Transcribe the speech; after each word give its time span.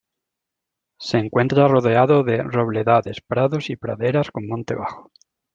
Se 0.97 1.19
encuentra 1.19 1.67
rodeado 1.67 2.23
de 2.23 2.41
robledales, 2.41 3.21
prados 3.21 3.69
y 3.69 3.75
praderas 3.75 4.31
con 4.31 4.47
monte 4.47 4.73
bajo. 4.73 5.11